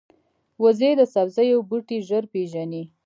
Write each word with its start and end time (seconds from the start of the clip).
وزې 0.63 0.91
د 0.99 1.01
سبزیو 1.13 1.57
بوټي 1.69 1.97
ژر 2.07 2.23
پېژني 2.33 2.83